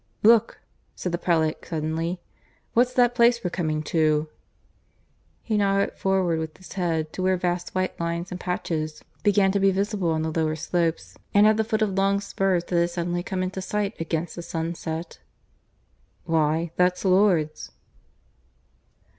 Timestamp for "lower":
10.31-10.55